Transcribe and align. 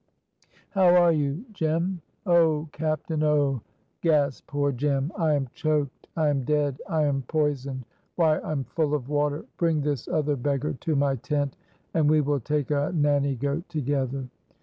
"How 0.71 0.95
are 0.95 1.11
you, 1.11 1.45
Jem?" 1.53 2.01
"Oh, 2.25 2.67
captain, 2.71 3.21
oh!" 3.21 3.61
gasped 4.01 4.47
poor 4.47 4.71
Jem, 4.71 5.11
"I 5.15 5.35
am 5.35 5.47
choked 5.53 6.07
I 6.17 6.29
am 6.29 6.43
dead 6.43 6.81
I 6.89 7.03
am 7.03 7.21
poisoned 7.27 7.85
why, 8.15 8.39
I'm 8.39 8.63
full 8.63 8.95
of 8.95 9.09
water; 9.09 9.45
bring 9.57 9.81
this 9.81 10.07
other 10.07 10.35
beggar 10.35 10.73
to 10.73 10.95
my 10.95 11.17
tent, 11.17 11.55
and 11.93 12.09
we 12.09 12.19
will 12.19 12.39
take 12.39 12.71
a 12.71 12.91
nanny 12.95 13.35
goat 13.35 13.69
together." 13.69 14.25